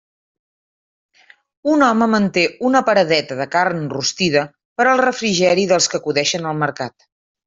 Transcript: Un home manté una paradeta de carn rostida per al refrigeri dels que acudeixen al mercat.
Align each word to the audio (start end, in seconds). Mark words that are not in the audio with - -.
Un 1.73 1.83
home 1.87 2.07
manté 2.13 2.45
una 2.69 2.81
paradeta 2.87 3.37
de 3.41 3.47
carn 3.55 3.83
rostida 3.91 4.43
per 4.81 4.87
al 4.93 5.03
refrigeri 5.05 5.67
dels 5.73 5.89
que 5.93 6.01
acudeixen 6.01 6.49
al 6.53 6.59
mercat. 6.63 7.07